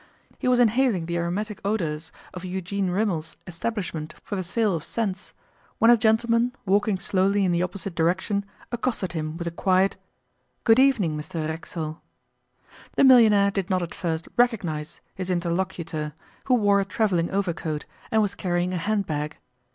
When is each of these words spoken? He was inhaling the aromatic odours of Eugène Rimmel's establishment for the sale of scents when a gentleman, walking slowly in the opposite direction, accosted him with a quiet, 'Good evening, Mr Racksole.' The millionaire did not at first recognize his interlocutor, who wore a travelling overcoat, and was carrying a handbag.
He 0.39 0.47
was 0.47 0.57
inhaling 0.57 1.05
the 1.05 1.17
aromatic 1.17 1.61
odours 1.63 2.11
of 2.33 2.41
Eugène 2.41 2.91
Rimmel's 2.91 3.37
establishment 3.45 4.15
for 4.23 4.35
the 4.35 4.43
sale 4.43 4.73
of 4.75 4.83
scents 4.83 5.35
when 5.77 5.91
a 5.91 5.95
gentleman, 5.95 6.55
walking 6.65 6.97
slowly 6.97 7.45
in 7.45 7.51
the 7.51 7.61
opposite 7.61 7.93
direction, 7.93 8.43
accosted 8.71 9.11
him 9.11 9.37
with 9.37 9.45
a 9.45 9.51
quiet, 9.51 9.97
'Good 10.63 10.79
evening, 10.79 11.15
Mr 11.15 11.47
Racksole.' 11.47 12.01
The 12.95 13.03
millionaire 13.03 13.51
did 13.51 13.69
not 13.69 13.83
at 13.83 13.93
first 13.93 14.27
recognize 14.37 15.01
his 15.13 15.29
interlocutor, 15.29 16.13
who 16.45 16.55
wore 16.55 16.81
a 16.81 16.85
travelling 16.85 17.29
overcoat, 17.29 17.85
and 18.09 18.23
was 18.23 18.33
carrying 18.33 18.73
a 18.73 18.77
handbag. 18.77 19.37